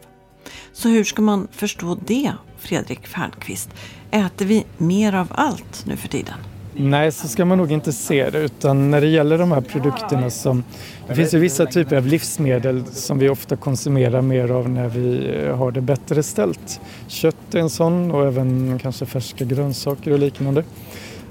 Så 0.73 0.89
hur 0.89 1.03
ska 1.03 1.21
man 1.21 1.47
förstå 1.51 1.97
det, 2.05 2.33
Fredrik 2.57 3.07
Fernqvist? 3.07 3.69
Äter 4.11 4.45
vi 4.45 4.65
mer 4.77 5.15
av 5.15 5.27
allt 5.31 5.85
nu 5.85 5.97
för 5.97 6.07
tiden? 6.07 6.37
Nej, 6.81 7.11
så 7.11 7.27
ska 7.27 7.45
man 7.45 7.57
nog 7.57 7.71
inte 7.71 7.91
se 7.91 8.29
det. 8.29 8.39
Utan 8.39 8.91
när 8.91 9.01
det 9.01 9.07
gäller 9.07 9.37
de 9.37 9.51
här 9.51 9.61
produkterna 9.61 10.29
som... 10.29 10.63
Det 11.07 11.15
finns 11.15 11.33
ju 11.33 11.39
vissa 11.39 11.65
typer 11.65 11.97
av 11.97 12.07
livsmedel 12.07 12.83
som 12.91 13.19
vi 13.19 13.29
ofta 13.29 13.55
konsumerar 13.55 14.21
mer 14.21 14.51
av 14.51 14.69
när 14.69 14.87
vi 14.87 15.35
eh, 15.35 15.57
har 15.57 15.71
det 15.71 15.81
bättre 15.81 16.23
ställt. 16.23 16.81
Kött 17.07 17.55
är 17.55 17.59
en 17.59 17.69
sån 17.69 18.11
och 18.11 18.27
även 18.27 18.79
kanske 18.81 19.05
färska 19.05 19.45
grönsaker 19.45 20.11
och 20.11 20.19
liknande. 20.19 20.63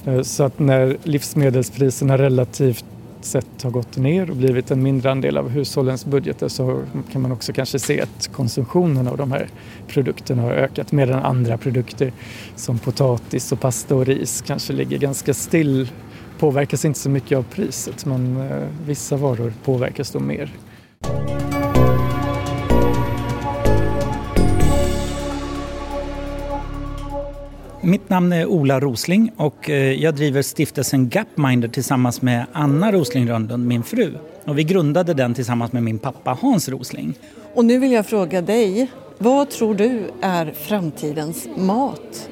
Eh, 0.05 0.23
så 0.23 0.43
att 0.43 0.59
när 0.59 0.97
livsmedelspriserna 1.03 2.19
relativt 2.19 2.85
sett 3.25 3.63
har 3.63 3.71
gått 3.71 3.97
ner 3.97 4.31
och 4.31 4.37
blivit 4.37 4.71
en 4.71 4.83
mindre 4.83 5.11
andel 5.11 5.37
av 5.37 5.49
hushållens 5.49 6.05
budgetar 6.05 6.49
så 6.49 6.83
kan 7.13 7.23
man 7.23 7.33
också 7.33 7.53
kanske 7.53 7.79
se 7.79 8.01
att 8.01 8.33
konsumtionen 8.33 9.09
av 9.09 9.17
de 9.17 9.33
här 9.33 9.49
produkterna 9.89 10.43
har 10.43 10.51
ökat 10.51 10.93
medan 10.93 11.23
andra 11.23 11.59
produkter 11.59 12.13
som 12.57 12.79
potatis 12.79 13.53
och 13.53 13.61
pasta 13.61 13.95
och 13.95 14.07
ris 14.07 14.45
kanske 14.47 14.73
ligger 14.73 14.99
ganska 14.99 15.35
still 15.35 15.89
påverkas 16.39 16.85
inte 16.85 16.99
så 16.99 17.11
mycket 17.11 17.39
av 17.39 17.43
priset 17.43 18.07
men 18.07 18.51
eh, 18.51 18.69
vissa 18.87 19.17
varor 19.17 19.53
påverkas 19.65 20.11
då 20.11 20.21
mer. 20.21 20.51
Mitt 27.89 28.09
namn 28.09 28.33
är 28.33 28.47
Ola 28.47 28.81
Rosling 28.81 29.33
och 29.37 29.71
eh, 29.71 29.93
jag 29.93 30.15
driver 30.15 30.43
stiftelsen 30.43 31.09
Gapminder 31.09 31.69
tillsammans 31.69 32.23
med 32.23 32.47
Anna 32.53 32.93
Rosling 32.93 33.29
Rönnlund, 33.29 33.67
min 33.67 33.83
fru. 33.83 34.15
Och 34.45 34.59
vi 34.59 34.65
grundade 34.65 35.15
den 35.15 35.35
tillsammans 35.35 35.73
med 35.73 35.83
min 35.83 35.99
pappa 35.99 36.39
Hans 36.41 36.69
Rosling. 36.69 37.15
Och 37.55 37.65
nu 37.65 37.79
vill 37.79 37.93
jag 37.93 38.07
fråga 38.07 38.43
dig, 38.43 38.91
vad 39.19 39.51
tror 39.51 39.75
du 39.75 40.03
är 40.21 40.53
framtidens 40.53 41.49
mat? 41.57 42.29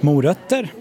Morötter. 0.00 0.72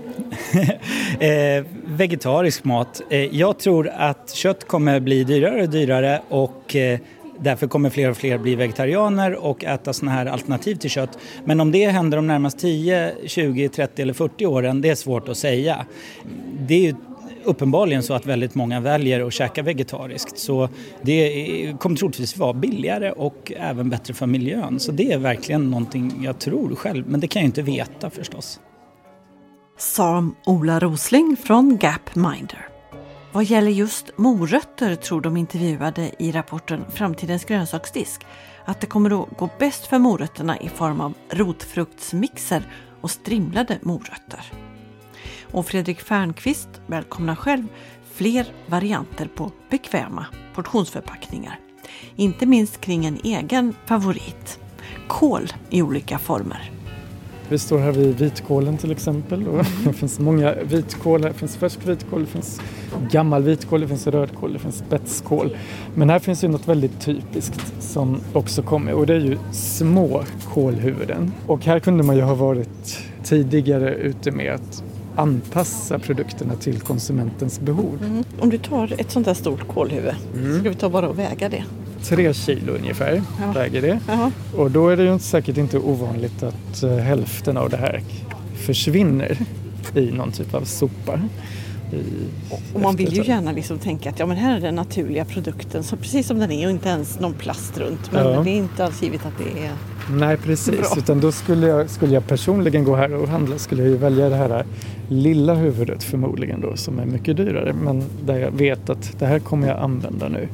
eh, 1.19 1.65
vegetarisk 1.85 2.63
mat. 2.63 3.01
Eh, 3.09 3.35
jag 3.35 3.59
tror 3.59 3.89
att 3.97 4.33
kött 4.33 4.67
kommer 4.67 4.99
bli 4.99 5.23
dyrare 5.23 5.61
och 5.61 5.69
dyrare 5.69 6.21
och 6.29 6.75
eh, 6.75 6.99
Därför 7.39 7.67
kommer 7.67 7.89
fler 7.89 8.09
och 8.09 8.17
fler 8.17 8.37
bli 8.37 8.55
vegetarianer 8.55 9.35
och 9.35 9.63
äta 9.63 9.93
sådana 9.93 10.11
här 10.11 10.25
alternativ 10.25 10.75
till 10.75 10.89
kött. 10.89 11.17
Men 11.45 11.59
om 11.59 11.71
det 11.71 11.89
händer 11.89 12.17
de 12.17 12.27
närmaste 12.27 12.61
10, 12.61 13.13
20, 13.25 13.69
30 13.69 14.01
eller 14.01 14.13
40 14.13 14.45
åren, 14.45 14.81
det 14.81 14.89
är 14.89 14.95
svårt 14.95 15.29
att 15.29 15.37
säga. 15.37 15.85
Det 16.59 16.73
är 16.73 16.81
ju 16.81 16.95
uppenbarligen 17.43 18.03
så 18.03 18.13
att 18.13 18.25
väldigt 18.25 18.55
många 18.55 18.79
väljer 18.79 19.27
att 19.27 19.33
käka 19.33 19.63
vegetariskt. 19.63 20.37
Så 20.37 20.69
det 21.01 21.75
kommer 21.79 21.95
troligtvis 21.95 22.37
vara 22.37 22.53
billigare 22.53 23.11
och 23.11 23.51
även 23.55 23.89
bättre 23.89 24.13
för 24.13 24.27
miljön. 24.27 24.79
Så 24.79 24.91
det 24.91 25.11
är 25.11 25.17
verkligen 25.17 25.69
någonting 25.69 26.13
jag 26.23 26.39
tror 26.39 26.75
själv, 26.75 27.07
men 27.07 27.19
det 27.19 27.27
kan 27.27 27.41
jag 27.41 27.47
inte 27.47 27.61
veta 27.61 28.09
förstås. 28.09 28.59
Sa 29.77 30.29
Ola 30.45 30.79
Rosling 30.79 31.37
från 31.43 31.77
Gapminder. 31.77 32.72
Vad 33.33 33.43
gäller 33.43 33.71
just 33.71 34.17
morötter 34.17 34.95
tror 34.95 35.21
de 35.21 35.37
intervjuade 35.37 36.11
i 36.19 36.31
rapporten 36.31 36.85
Framtidens 36.91 37.45
grönsaksdisk 37.45 38.25
att 38.65 38.81
det 38.81 38.87
kommer 38.87 39.23
att 39.23 39.37
gå 39.37 39.49
bäst 39.59 39.87
för 39.87 39.99
morötterna 39.99 40.59
i 40.59 40.69
form 40.69 41.01
av 41.01 41.13
rotfruktsmixer 41.29 42.67
och 43.01 43.11
strimlade 43.11 43.79
morötter. 43.81 44.51
Och 45.51 45.65
Fredrik 45.65 46.01
Fernqvist 46.01 46.69
välkomnar 46.87 47.35
själv 47.35 47.67
fler 48.13 48.45
varianter 48.67 49.29
på 49.35 49.51
bekväma 49.69 50.25
portionsförpackningar. 50.55 51.59
Inte 52.15 52.45
minst 52.45 52.81
kring 52.81 53.05
en 53.05 53.19
egen 53.23 53.75
favorit, 53.85 54.59
kål 55.07 55.53
i 55.69 55.81
olika 55.81 56.19
former. 56.19 56.82
Vi 57.53 57.59
står 57.59 57.79
här 57.79 57.91
vid 57.91 58.19
vitkålen 58.19 58.77
till 58.77 58.91
exempel. 58.91 59.47
Och 59.47 59.65
det 59.85 59.93
finns 59.93 60.19
många 60.19 60.53
vitkål. 60.63 61.21
Det 61.21 61.33
finns 61.33 61.55
färsk 61.57 61.79
vitkål, 61.87 62.21
det 62.21 62.27
finns 62.27 62.61
gammal 63.11 63.43
vitkål, 63.43 63.81
det 63.81 63.87
finns 63.87 64.07
rödkål, 64.07 64.53
det 64.53 64.59
finns 64.59 64.77
spetskål. 64.77 65.57
Men 65.95 66.09
här 66.09 66.19
finns 66.19 66.43
ju 66.43 66.47
något 66.47 66.67
väldigt 66.67 67.01
typiskt 67.01 67.73
som 67.79 68.17
också 68.33 68.61
kommer 68.61 68.93
och 68.93 69.07
det 69.07 69.13
är 69.13 69.19
ju 69.19 69.37
små 69.51 70.23
kålhuvuden. 70.53 71.31
Och 71.47 71.65
här 71.65 71.79
kunde 71.79 72.03
man 72.03 72.15
ju 72.15 72.21
ha 72.21 72.35
varit 72.35 72.99
tidigare 73.23 73.95
ute 73.95 74.31
med 74.31 74.53
att 74.53 74.83
anpassa 75.15 75.99
produkterna 75.99 76.55
till 76.55 76.79
konsumentens 76.79 77.59
behov. 77.59 77.99
Mm. 78.05 78.23
Om 78.39 78.49
du 78.49 78.57
tar 78.57 78.93
ett 78.97 79.11
sånt 79.11 79.27
här 79.27 79.33
stort 79.33 79.67
kålhuvud, 79.67 80.15
mm. 80.35 80.59
ska 80.59 80.69
vi 80.69 80.75
ta 80.75 80.89
bara 80.89 81.09
och 81.09 81.19
väga 81.19 81.49
det? 81.49 81.63
Tre 82.03 82.33
kilo 82.33 82.73
ungefär 82.73 83.21
ja. 83.41 83.51
väger 83.51 83.81
det. 83.81 83.99
Jaha. 84.07 84.31
Och 84.55 84.71
då 84.71 84.89
är 84.89 84.97
det 84.97 85.03
ju 85.03 85.19
säkert 85.19 85.57
inte 85.57 85.77
ovanligt 85.77 86.43
att 86.43 86.83
uh, 86.83 86.97
hälften 86.97 87.57
av 87.57 87.69
det 87.69 87.77
här 87.77 88.01
försvinner 88.55 89.37
i 89.95 90.11
någon 90.11 90.31
typ 90.31 90.53
av 90.53 90.63
sopa. 90.63 91.19
och 92.73 92.81
man 92.81 92.95
vill 92.95 93.13
ju 93.13 93.23
gärna 93.23 93.51
liksom 93.51 93.79
tänka 93.79 94.09
att 94.09 94.19
ja, 94.19 94.25
men 94.25 94.37
här 94.37 94.57
är 94.57 94.61
den 94.61 94.75
naturliga 94.75 95.25
produkten 95.25 95.83
så 95.83 95.95
precis 95.95 96.27
som 96.27 96.39
den 96.39 96.51
är 96.51 96.65
och 96.65 96.71
inte 96.71 96.89
ens 96.89 97.19
någon 97.19 97.33
plast 97.33 97.77
runt. 97.77 98.11
Men 98.11 98.25
ja. 98.27 98.43
det 98.43 98.49
är 98.49 98.55
inte 98.55 98.85
alls 98.85 99.03
givet 99.03 99.25
att 99.25 99.37
det 99.37 99.65
är 99.65 99.71
Nej 100.11 100.37
precis, 100.37 100.79
bra. 100.79 100.97
utan 100.97 101.19
då 101.19 101.31
skulle 101.31 101.67
jag, 101.67 101.89
skulle 101.89 102.13
jag 102.13 102.27
personligen 102.27 102.83
gå 102.83 102.95
här 102.95 103.13
och 103.13 103.27
handla 103.27 103.57
skulle 103.57 103.81
jag 103.81 103.91
ju 103.91 103.97
välja 103.97 104.29
det 104.29 104.35
här 104.35 104.65
lilla 105.09 105.53
huvudet 105.53 106.03
förmodligen 106.03 106.61
då 106.61 106.75
som 106.75 106.99
är 106.99 107.05
mycket 107.05 107.37
dyrare 107.37 107.73
men 107.73 108.03
där 108.25 108.39
jag 108.39 108.51
vet 108.51 108.89
att 108.89 109.19
det 109.19 109.25
här 109.25 109.39
kommer 109.39 109.67
jag 109.67 109.79
använda 109.79 110.29
nu 110.29 110.47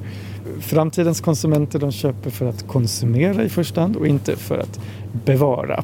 framtidens 0.60 1.22
konsumenter 1.22 1.80
de 1.80 1.92
köper 1.92 2.30
för 2.30 2.46
att 2.46 2.68
konsumera 2.68 3.44
i 3.44 3.50
första 3.50 3.82
hand 3.82 3.96
och 3.96 4.08
inte 4.08 4.36
för 4.36 4.58
att 4.58 4.80
bevara. 5.25 5.84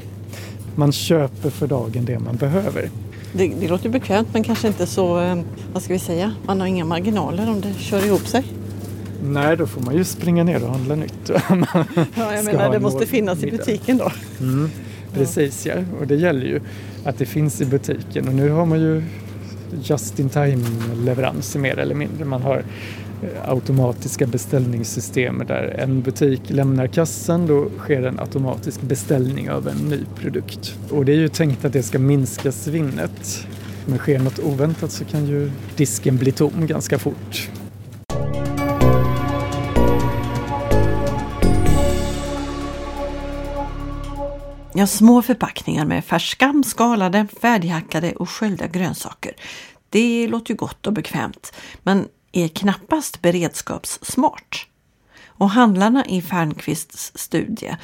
Man 0.76 0.92
köper 0.92 1.50
för 1.50 1.68
dagen 1.68 2.06
det 2.06 2.20
man 2.20 2.36
behöver. 2.36 2.90
Det, 3.34 3.48
det 3.48 3.68
låter 3.68 3.90
bekvämt 3.90 4.28
men 4.34 4.44
kanske 4.44 4.68
inte 4.68 4.86
så, 4.86 5.22
eh, 5.22 5.40
vad 5.74 5.84
ska 5.84 5.94
vi 5.94 6.00
säga, 6.00 6.34
man 6.46 6.60
har 6.60 6.68
inga 6.68 6.86
marginaler 6.86 7.50
om 7.50 7.62
det 7.62 7.74
kör 7.74 8.06
ihop 8.06 8.28
sig. 8.28 8.44
Nej, 9.24 9.58
då 9.58 9.68
får 9.68 9.82
man 9.82 9.96
ju 9.96 10.04
springa 10.04 10.44
ner 10.44 10.64
och 10.64 10.70
handla 10.70 10.96
nytt. 10.96 11.14
ja, 12.16 12.36
jag 12.36 12.46
menar 12.46 12.72
det 12.72 12.80
måste 12.80 13.06
finnas 13.06 13.44
i 13.44 13.52
butiken 13.52 13.98
då. 13.98 14.12
Mm, 14.40 14.70
precis 15.14 15.66
ja, 15.66 15.74
och 16.00 16.08
det 16.08 16.16
gäller 16.16 16.46
ju 16.46 16.62
att 17.04 17.18
det 17.18 17.26
finns 17.26 17.62
i 17.62 17.66
butiken 17.66 18.28
och 18.28 18.34
nu 18.34 18.50
har 18.50 18.66
man 18.66 18.80
ju 18.80 19.04
just 19.84 20.20
in 20.20 20.30
time 20.30 20.64
leveranser 21.06 21.60
mer 21.60 21.80
eller 21.80 21.96
mindre. 21.96 22.26
Man 22.26 22.42
har 22.42 22.58
eh, 23.24 23.50
automatiska 23.50 24.28
beställningssystem 24.28 25.44
där 25.48 25.76
en 25.80 26.02
butik 26.02 26.42
lämnar 26.48 26.88
kassan, 26.88 27.48
då 27.48 27.70
sker 27.78 28.04
en 28.04 28.20
automatisk 28.20 28.82
beställning 28.82 29.52
av 29.52 29.68
en 29.68 29.78
ny 29.78 30.00
produkt. 30.22 30.78
Och 30.90 31.06
det 31.06 31.12
är 31.12 31.18
ju 31.18 31.28
tänkt 31.28 31.66
att 31.66 31.74
det 31.74 31.84
ska 31.84 32.00
minska 32.00 32.52
svinnet. 32.52 33.48
Men 33.86 33.98
sker 33.98 34.20
något 34.20 34.40
oväntat 34.40 34.92
så 34.92 35.06
kan 35.06 35.26
ju 35.26 35.52
disken 35.76 36.18
bli 36.18 36.32
tom 36.32 36.68
ganska 36.68 37.00
fort. 37.00 37.50
Ja, 44.78 44.88
små 44.88 45.22
förpackningar 45.22 45.86
med 45.86 46.06
färska, 46.06 46.64
skalade, 46.66 47.28
färdighackade 47.42 48.14
och 48.14 48.30
sköljda 48.30 48.68
grönsaker. 48.68 49.36
Det 49.90 50.28
låter 50.28 50.52
ju 50.52 50.58
gott 50.58 50.88
och 50.88 50.94
bekvämt. 50.94 51.54
Men 51.84 52.08
är 52.32 52.48
knappast 52.48 53.22
beredskapssmart. 53.22 54.68
Och 55.26 55.50
handlarna 55.50 56.06
i 56.06 56.22
Fernqvists 56.22 57.12
studie 57.16 57.78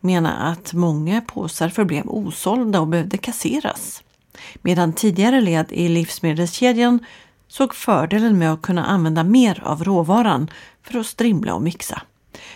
menar 0.00 0.52
att 0.52 0.72
många 0.72 1.20
påsar 1.20 1.68
förblev 1.68 2.04
osålda 2.06 2.80
och 2.80 2.88
behövde 2.88 3.18
kasseras. 3.18 4.02
Medan 4.62 4.92
tidigare 4.92 5.40
led 5.40 5.66
i 5.70 5.88
livsmedelskedjan 5.88 7.04
såg 7.48 7.74
fördelen 7.74 8.38
med 8.38 8.52
att 8.52 8.62
kunna 8.62 8.84
använda 8.84 9.24
mer 9.24 9.62
av 9.64 9.84
råvaran 9.84 10.50
för 10.82 10.98
att 10.98 11.06
strimla 11.06 11.54
och 11.54 11.62
mixa. 11.62 12.02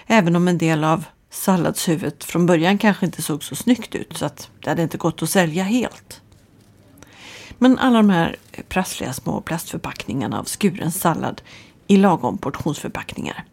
Även 0.06 0.36
om 0.36 0.48
en 0.48 0.58
del 0.58 0.84
av 0.84 1.04
salladshuvudet 1.32 2.24
från 2.24 2.46
början 2.46 2.78
kanske 2.78 3.06
inte 3.06 3.22
såg 3.22 3.44
så 3.44 3.56
snyggt 3.56 3.94
ut 3.94 4.16
så 4.16 4.24
att 4.26 4.50
det 4.60 4.70
hade 4.70 4.82
inte 4.82 4.98
gått 4.98 5.22
att 5.22 5.30
sälja 5.30 5.64
helt. 5.64 6.20
Men 7.58 7.78
alla 7.78 7.96
de 7.96 8.10
här 8.10 8.36
prassliga 8.68 9.12
små 9.12 9.40
plastförpackningarna 9.40 10.38
av 10.38 10.44
skuren 10.44 10.92
sallad 10.92 11.42
i 11.86 11.96
lagom 11.96 12.38
portionsförpackningar 12.38 13.44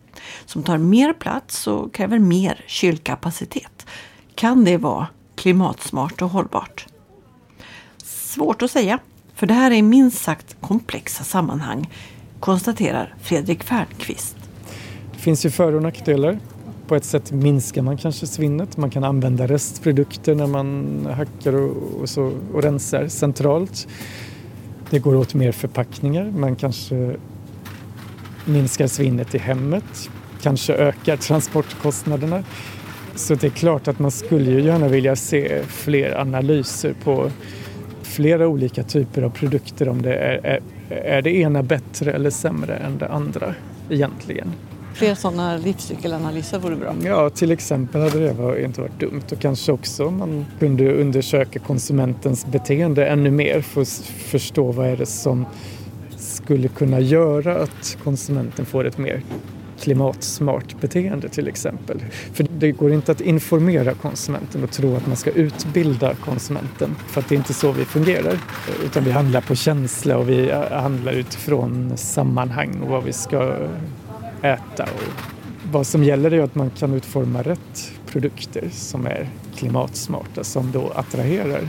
som 0.45 0.63
tar 0.63 0.77
mer 0.77 1.13
plats 1.13 1.67
och 1.67 1.93
kräver 1.93 2.19
mer 2.19 2.63
kylkapacitet. 2.67 3.85
Kan 4.35 4.65
det 4.65 4.77
vara 4.77 5.07
klimatsmart 5.35 6.21
och 6.21 6.29
hållbart? 6.29 6.87
Svårt 8.03 8.61
att 8.61 8.71
säga, 8.71 8.99
för 9.35 9.47
det 9.47 9.53
här 9.53 9.71
är 9.71 9.81
minst 9.81 10.21
sagt 10.21 10.55
komplexa 10.61 11.23
sammanhang, 11.23 11.93
konstaterar 12.39 13.15
Fredrik 13.21 13.63
Fernqvist. 13.63 14.35
Det 15.13 15.19
finns 15.19 15.45
ju 15.45 15.51
för 15.51 15.73
och 15.73 15.81
nackdelar. 15.81 16.39
På 16.89 16.95
ett 16.95 17.05
sätt 17.05 17.31
minskar 17.31 17.81
man 17.81 17.97
kanske 17.97 18.27
svinnet. 18.27 18.77
Man 18.77 18.89
kan 18.89 19.03
använda 19.03 19.47
restprodukter 19.47 20.35
när 20.35 20.47
man 20.47 21.07
hackar 21.15 21.53
och, 21.53 22.01
och, 22.01 22.09
så, 22.09 22.33
och 22.53 22.63
rensar 22.63 23.07
centralt. 23.07 23.87
Det 24.89 24.99
går 24.99 25.15
åt 25.15 25.33
mer 25.33 25.51
förpackningar. 25.51 26.31
Man 26.37 26.55
kanske 26.55 27.15
minskar 28.45 28.87
svinnet 28.87 29.35
i 29.35 29.37
hemmet. 29.37 30.09
Kanske 30.41 30.73
ökar 30.73 31.17
transportkostnaderna. 31.17 32.43
Så 33.15 33.35
det 33.35 33.47
är 33.47 33.51
klart 33.51 33.87
att 33.87 33.99
man 33.99 34.11
skulle 34.11 34.51
ju 34.51 34.61
gärna 34.61 34.87
vilja 34.87 35.15
se 35.15 35.61
fler 35.67 36.19
analyser 36.19 36.93
på 37.03 37.31
flera 38.01 38.47
olika 38.47 38.83
typer 38.83 39.21
av 39.21 39.29
produkter 39.29 39.89
om 39.89 40.01
det 40.01 40.13
är, 40.13 40.45
är, 40.45 40.61
är 40.95 41.21
det 41.21 41.31
ena 41.31 41.63
bättre 41.63 42.11
eller 42.11 42.29
sämre 42.29 42.75
än 42.75 42.97
det 42.97 43.07
andra 43.07 43.55
egentligen. 43.89 44.53
Fler 44.93 45.15
sådana 45.15 45.57
livscykelanalyser 45.57 46.59
vore 46.59 46.75
bra. 46.75 46.95
Ja, 47.03 47.29
till 47.29 47.51
exempel 47.51 48.01
hade 48.01 48.19
det 48.19 48.63
inte 48.63 48.81
varit 48.81 48.99
dumt 48.99 49.23
och 49.31 49.39
kanske 49.39 49.71
också 49.71 50.11
man 50.11 50.45
kunde 50.59 50.93
undersöka 50.93 51.59
konsumentens 51.59 52.45
beteende 52.45 53.05
ännu 53.05 53.31
mer 53.31 53.61
för 53.61 53.81
att 53.81 53.89
förstå 54.17 54.71
vad 54.71 54.87
är 54.87 54.97
det 54.97 55.05
som 55.05 55.45
skulle 56.17 56.67
kunna 56.67 56.99
göra 56.99 57.55
att 57.55 57.97
konsumenten 58.03 58.65
får 58.65 58.85
ett 58.85 58.97
mer 58.97 59.23
klimatsmart 59.79 60.81
beteende 60.81 61.29
till 61.29 61.47
exempel. 61.47 61.99
För 62.33 62.47
det 62.57 62.71
går 62.71 62.93
inte 62.93 63.11
att 63.11 63.21
informera 63.21 63.93
konsumenten 63.93 64.63
och 64.63 64.71
tro 64.71 64.95
att 64.95 65.07
man 65.07 65.15
ska 65.15 65.31
utbilda 65.31 66.13
konsumenten 66.15 66.95
för 67.07 67.21
att 67.21 67.29
det 67.29 67.35
är 67.35 67.37
inte 67.37 67.53
så 67.53 67.71
vi 67.71 67.85
fungerar. 67.85 68.39
Utan 68.85 69.03
vi 69.03 69.11
handlar 69.11 69.41
på 69.41 69.55
känsla 69.55 70.17
och 70.17 70.29
vi 70.29 70.49
eh, 70.49 70.71
handlar 70.71 71.13
utifrån 71.13 71.97
sammanhang 71.97 72.81
och 72.81 72.89
vad 72.89 73.03
vi 73.03 73.13
ska 73.13 73.53
äta. 74.41 74.83
Och 74.83 75.23
vad 75.71 75.87
som 75.87 76.03
gäller 76.03 76.33
är 76.33 76.43
att 76.43 76.55
man 76.55 76.69
kan 76.69 76.93
utforma 76.93 77.41
rätt 77.41 77.91
produkter 78.07 78.69
som 78.71 79.05
är 79.05 79.29
klimatsmarta 79.55 80.43
som 80.43 80.71
då 80.71 80.91
attraherar 80.95 81.61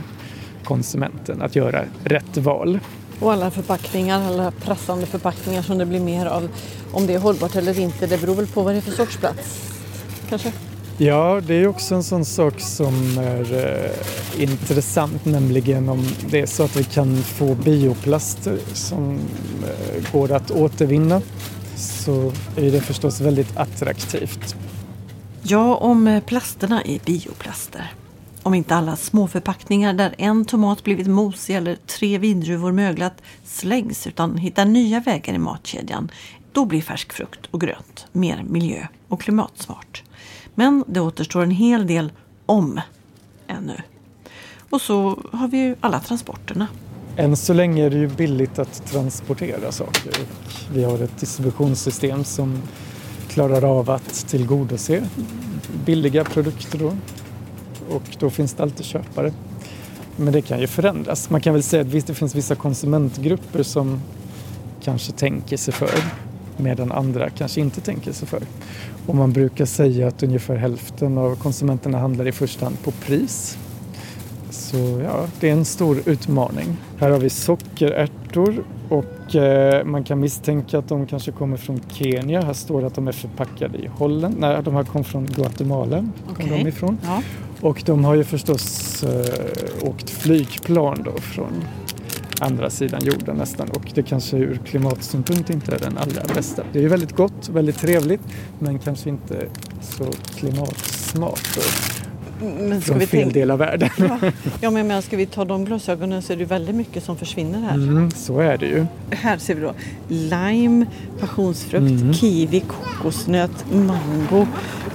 konsumenten 0.64 1.42
att 1.42 1.56
göra 1.56 1.84
rätt 2.04 2.36
val. 2.36 2.80
Och 3.20 3.32
alla 3.32 3.50
förpackningar, 3.50 4.26
alla 4.26 4.50
prassande 4.50 5.06
förpackningar 5.06 5.62
som 5.62 5.78
det 5.78 5.86
blir 5.86 6.00
mer 6.00 6.26
av. 6.26 6.48
Om 6.92 7.06
det 7.06 7.14
är 7.14 7.18
hållbart 7.18 7.56
eller 7.56 7.80
inte, 7.80 8.06
det 8.06 8.20
beror 8.20 8.34
väl 8.34 8.46
på 8.46 8.62
vad 8.62 8.74
det 8.74 8.78
är 8.78 8.82
för 8.82 8.92
sorts 8.92 9.16
plats. 9.16 9.70
Kanske? 10.28 10.52
Ja, 11.02 11.40
det 11.46 11.54
är 11.54 11.66
också 11.66 11.94
en 11.94 12.02
sån 12.02 12.24
sak 12.24 12.60
som 12.60 13.18
är 13.18 13.66
eh, 13.66 14.42
intressant, 14.42 15.24
nämligen 15.24 15.88
om 15.88 16.06
det 16.30 16.40
är 16.40 16.46
så 16.46 16.62
att 16.62 16.76
vi 16.76 16.84
kan 16.84 17.16
få 17.16 17.54
bioplaster 17.54 18.58
som 18.72 19.18
eh, 19.62 20.12
går 20.12 20.32
att 20.32 20.50
återvinna 20.50 21.22
så 21.80 22.32
är 22.56 22.72
det 22.72 22.80
förstås 22.80 23.20
väldigt 23.20 23.56
attraktivt. 23.56 24.56
Ja, 25.42 25.76
om 25.76 26.06
eh, 26.06 26.22
plasterna 26.22 26.82
är 26.82 26.98
bioplaster. 27.04 27.92
Om 28.42 28.54
inte 28.54 28.74
alla 28.74 28.96
småförpackningar 28.96 29.92
där 29.92 30.14
en 30.18 30.44
tomat 30.44 30.84
blivit 30.84 31.06
mosig 31.06 31.56
eller 31.56 31.76
tre 31.76 32.18
vindruvor 32.18 32.72
möglat 32.72 33.22
slängs 33.44 34.06
utan 34.06 34.36
hittar 34.36 34.64
nya 34.64 35.00
vägar 35.00 35.34
i 35.34 35.38
matkedjan, 35.38 36.10
då 36.52 36.64
blir 36.64 36.82
färsk 36.82 37.12
frukt 37.12 37.46
och 37.50 37.60
grönt 37.60 38.06
mer 38.12 38.42
miljö 38.42 38.86
och 39.08 39.20
klimatsmart. 39.20 40.02
Men 40.54 40.84
det 40.86 41.00
återstår 41.00 41.42
en 41.42 41.50
hel 41.50 41.86
del 41.86 42.12
om 42.46 42.80
ännu. 43.46 43.82
Och 44.70 44.80
så 44.80 45.22
har 45.32 45.48
vi 45.48 45.58
ju 45.58 45.76
alla 45.80 46.00
transporterna. 46.00 46.68
Än 47.20 47.36
så 47.36 47.54
länge 47.54 47.86
är 47.86 47.90
det 47.90 47.96
ju 47.96 48.08
billigt 48.08 48.58
att 48.58 48.86
transportera 48.86 49.72
saker. 49.72 50.12
Vi 50.74 50.84
har 50.84 50.98
ett 50.98 51.20
distributionssystem 51.20 52.24
som 52.24 52.62
klarar 53.28 53.64
av 53.64 53.90
att 53.90 54.28
tillgodose 54.28 55.02
billiga 55.84 56.24
produkter. 56.24 56.78
Då 56.78 56.96
och 57.90 58.02
då 58.18 58.30
finns 58.30 58.54
det 58.54 58.62
alltid 58.62 58.86
köpare. 58.86 59.32
Men 60.16 60.32
det 60.32 60.42
kan 60.42 60.60
ju 60.60 60.66
förändras. 60.66 61.30
Man 61.30 61.40
kan 61.40 61.52
väl 61.52 61.62
säga 61.62 61.82
att 61.82 62.06
det 62.06 62.14
finns 62.14 62.34
vissa 62.34 62.54
konsumentgrupper 62.54 63.62
som 63.62 64.00
kanske 64.82 65.12
tänker 65.12 65.56
sig 65.56 65.74
för 65.74 65.90
medan 66.56 66.92
andra 66.92 67.30
kanske 67.30 67.60
inte 67.60 67.80
tänker 67.80 68.12
sig 68.12 68.28
för. 68.28 68.42
Och 69.06 69.14
man 69.14 69.32
brukar 69.32 69.64
säga 69.64 70.08
att 70.08 70.22
ungefär 70.22 70.56
hälften 70.56 71.18
av 71.18 71.36
konsumenterna 71.36 71.98
handlar 71.98 72.28
i 72.28 72.32
första 72.32 72.64
hand 72.66 72.82
på 72.82 72.90
pris. 72.90 73.58
Så 74.50 75.00
ja, 75.04 75.26
det 75.40 75.48
är 75.48 75.52
en 75.52 75.64
stor 75.64 76.02
utmaning. 76.06 76.76
Här 76.98 77.10
har 77.10 77.18
vi 77.18 77.30
sockerärtor 77.30 78.64
och 78.88 79.36
eh, 79.36 79.84
man 79.84 80.04
kan 80.04 80.20
misstänka 80.20 80.78
att 80.78 80.88
de 80.88 81.06
kanske 81.06 81.32
kommer 81.32 81.56
från 81.56 81.80
Kenya. 81.92 82.42
Här 82.42 82.52
står 82.52 82.80
det 82.80 82.86
att 82.86 82.94
de 82.94 83.08
är 83.08 83.12
förpackade 83.12 83.78
i 83.78 83.86
Holland. 83.86 84.34
Nej, 84.38 84.62
de 84.64 84.74
här 84.74 84.84
kom 84.84 85.04
från 85.04 85.26
Guatemala. 85.26 86.08
Kom 86.36 86.48
de 86.48 86.68
ifrån. 86.68 86.98
Ja. 87.02 87.22
Och 87.60 87.82
de 87.86 88.04
har 88.04 88.14
ju 88.14 88.24
förstås 88.24 89.02
eh, 89.02 89.88
åkt 89.88 90.10
flygplan 90.10 91.02
då 91.04 91.12
från 91.20 91.52
andra 92.40 92.70
sidan 92.70 93.00
jorden 93.04 93.36
nästan 93.36 93.68
och 93.70 93.90
det 93.94 94.02
kanske 94.02 94.36
ur 94.36 94.60
klimatsynpunkt 94.66 95.50
inte 95.50 95.74
är 95.74 95.78
den 95.78 95.98
allra 95.98 96.34
bästa. 96.34 96.62
Det 96.72 96.78
är 96.78 96.82
ju 96.82 96.88
väldigt 96.88 97.16
gott, 97.16 97.48
väldigt 97.48 97.78
trevligt 97.78 98.20
men 98.58 98.78
kanske 98.78 99.08
inte 99.08 99.46
så 99.80 100.04
klimatsmart 100.36 101.58
men 102.40 102.80
ska 102.80 102.86
från 102.86 102.98
vi 102.98 103.06
fel 103.06 103.22
tänka... 103.22 103.38
del 103.38 103.50
av 103.50 103.58
världen. 103.58 103.90
Ja. 103.98 104.18
ja, 104.60 104.70
men 104.70 104.76
jag 104.76 104.86
menar, 104.86 105.00
ska 105.00 105.16
vi 105.16 105.26
ta 105.26 105.44
de 105.44 105.64
glasögonen 105.64 106.22
så 106.22 106.32
är 106.32 106.36
det 106.36 106.44
väldigt 106.44 106.74
mycket 106.74 107.04
som 107.04 107.16
försvinner 107.16 107.60
här. 107.60 107.74
Mm, 107.74 108.10
så 108.10 108.40
är 108.40 108.58
det 108.58 108.66
ju. 108.66 108.86
Här 109.10 109.38
ser 109.38 109.54
vi 109.54 109.60
då 109.60 109.74
lime, 110.08 110.86
passionsfrukt, 111.20 112.02
mm. 112.02 112.14
kiwi, 112.14 112.60
kokosnöt, 112.60 113.64
mango, 113.72 114.46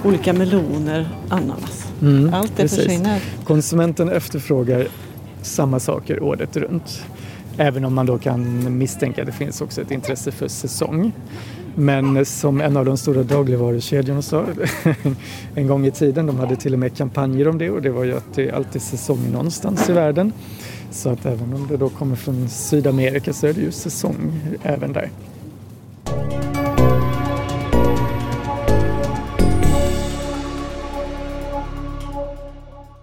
olika 0.04 0.32
meloner, 0.32 1.08
ananas. 1.28 1.86
Mm, 2.02 2.34
Allt 2.34 2.56
det 2.56 2.62
precis. 2.62 2.78
försvinner. 2.78 3.20
Konsumenten 3.44 4.08
efterfrågar 4.08 4.86
samma 5.42 5.80
saker 5.80 6.22
året 6.22 6.56
runt. 6.56 7.04
Även 7.58 7.84
om 7.84 7.94
man 7.94 8.06
då 8.06 8.18
kan 8.18 8.78
misstänka 8.78 9.20
att 9.20 9.26
det 9.26 9.32
finns 9.32 9.60
också 9.60 9.80
ett 9.82 9.90
intresse 9.90 10.30
för 10.32 10.48
säsong. 10.48 11.12
Men 11.78 12.26
som 12.26 12.60
en 12.60 12.76
av 12.76 12.84
de 12.84 12.96
stora 12.96 13.22
dagligvarukedjorna 13.22 14.22
sa 14.22 14.46
en 15.54 15.66
gång 15.66 15.86
i 15.86 15.90
tiden, 15.90 16.26
de 16.26 16.38
hade 16.38 16.56
till 16.56 16.72
och 16.72 16.78
med 16.78 16.96
kampanjer 16.96 17.48
om 17.48 17.58
det 17.58 17.70
och 17.70 17.82
det 17.82 17.90
var 17.90 18.04
ju 18.04 18.16
att 18.16 18.34
det 18.34 18.48
är 18.48 18.52
alltid 18.52 18.82
säsong 18.82 19.32
någonstans 19.32 19.88
i 19.88 19.92
världen. 19.92 20.32
Så 20.90 21.08
att 21.08 21.26
även 21.26 21.54
om 21.54 21.66
det 21.66 21.76
då 21.76 21.88
kommer 21.88 22.16
från 22.16 22.48
Sydamerika 22.48 23.32
så 23.32 23.46
är 23.46 23.52
det 23.52 23.60
ju 23.60 23.72
säsong 23.72 24.40
även 24.62 24.92
där. 24.92 25.10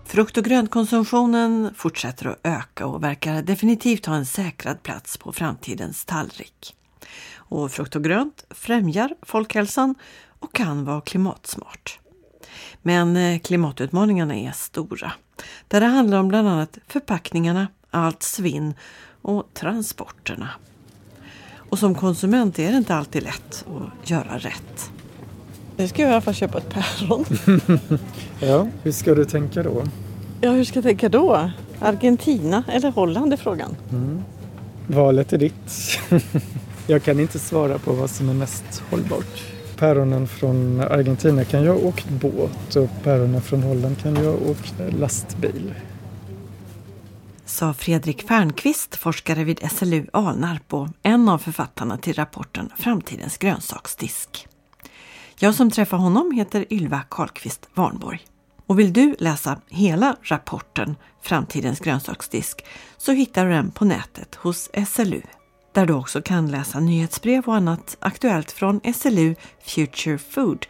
Frukt 0.06 0.38
och 0.38 0.44
grönkonsumtionen 0.44 1.74
fortsätter 1.76 2.28
att 2.28 2.40
öka 2.44 2.86
och 2.86 3.04
verkar 3.04 3.42
definitivt 3.42 4.06
ha 4.06 4.16
en 4.16 4.26
säkrad 4.26 4.84
plats 4.84 5.18
på 5.18 5.32
framtidens 5.32 6.06
tallrik. 6.06 6.76
Och 7.54 7.72
frukt 7.72 7.96
och 7.96 8.04
grönt 8.04 8.46
främjar 8.50 9.16
folkhälsan 9.22 9.96
och 10.40 10.56
kan 10.56 10.86
vara 10.86 11.02
klimatsmart. 11.02 12.00
Men 12.82 13.18
eh, 13.18 13.40
klimatutmaningarna 13.40 14.36
är 14.36 14.52
stora. 14.52 15.12
Där 15.68 15.82
det 15.82 15.86
handlar 15.86 16.20
om 16.20 16.28
bland 16.28 16.48
annat 16.48 16.78
förpackningarna, 16.88 17.68
allt 17.90 18.24
svinn 18.24 18.74
och 19.22 19.44
transporterna. 19.54 20.50
Och 21.56 21.80
som 21.80 21.96
konsument 21.96 22.60
är 22.60 22.72
det 22.72 22.78
inte 22.78 22.96
alltid 22.96 23.24
lätt 23.24 23.66
att 23.68 24.10
göra 24.10 24.38
rätt. 24.38 24.92
Nu 25.78 25.88
ska 25.88 26.02
jag 26.02 26.10
i 26.10 26.14
alla 26.14 26.22
fall 26.22 26.34
köpa 26.34 26.58
ett 26.58 26.70
päron. 26.70 27.26
ja, 28.40 28.68
hur 28.84 28.92
ska 28.92 29.16
du 29.16 29.26
tänka 29.26 29.64
då? 29.64 29.84
Ja, 30.42 30.52
hur 30.52 30.64
ska 30.64 30.78
jag 30.78 30.84
tänka 30.84 31.10
då? 31.10 31.52
Argentina 31.80 32.64
eller 32.68 32.92
Holland 32.92 33.34
är 33.34 33.38
frågan. 33.38 33.76
Mm. 33.92 34.24
Valet 34.88 35.34
är 35.34 35.38
ditt. 35.38 36.00
jag 36.88 37.04
kan 37.04 37.20
inte 37.20 37.40
svara 37.40 37.78
på 37.78 37.94
vad 37.94 38.10
som 38.10 38.30
är 38.30 38.34
mest 38.34 38.84
hållbart. 38.90 39.44
Päronen 39.78 40.28
från 40.28 40.80
Argentina 40.80 41.44
kan 41.44 41.64
jag 41.64 41.74
ha 41.74 41.88
åkt 41.88 42.10
båt 42.10 42.76
och 42.76 42.90
päronen 43.04 43.42
från 43.42 43.64
Holland 43.64 44.02
kan 44.02 44.16
jag 44.16 44.24
ha 44.24 44.52
åkt 44.52 44.74
lastbil. 45.00 45.74
sa 47.46 47.74
Fredrik 47.74 48.28
Fernqvist, 48.28 48.96
forskare 48.96 49.44
vid 49.44 49.72
SLU 49.72 50.08
Alnarp 50.14 50.74
och 50.74 50.88
en 51.04 51.30
av 51.30 51.38
författarna 51.38 51.98
till 51.98 52.14
rapporten 52.14 52.70
Framtidens 52.78 53.38
grönsaksdisk. 53.38 54.48
Jag 55.40 55.56
som 55.56 55.72
träffar 55.72 55.98
honom 55.98 56.32
heter 56.32 56.74
Ylva 56.74 57.02
Karlqvist 57.10 57.70
Warnborg. 57.74 58.20
Och 58.66 58.80
vill 58.80 58.94
du 58.94 59.16
läsa 59.20 59.62
hela 59.70 60.16
rapporten 60.22 60.96
Framtidens 61.22 61.80
grönsaksdisk 61.80 62.66
så 62.98 63.12
hittar 63.12 63.46
du 63.46 63.52
den 63.52 63.72
på 63.72 63.86
nätet 63.86 64.36
hos 64.36 64.70
SLU 64.88 65.22
där 65.74 65.86
du 65.86 65.94
också 65.94 66.22
kan 66.22 66.52
läsa 66.52 66.80
nyhetsbrev 66.80 67.44
och 67.46 67.56
annat 67.56 67.98
aktuellt 68.00 68.52
från 68.52 68.82
SLU 68.94 69.36
Future 69.64 70.18
Food 70.18 70.66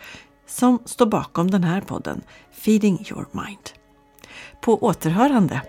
som 0.47 0.79
står 0.85 1.05
bakom 1.05 1.51
den 1.51 1.63
här 1.63 1.81
podden 1.81 2.21
Feeding 2.51 3.05
Your 3.09 3.25
Mind. 3.31 3.69
På 4.61 4.83
återhörande 4.83 5.61